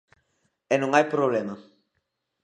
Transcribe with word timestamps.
E 0.73 0.75
non 0.81 0.91
hai 0.93 1.05
problema. 1.13 1.55